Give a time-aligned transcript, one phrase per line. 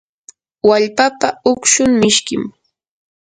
[0.67, 2.43] wallpapa ukshun mishkim.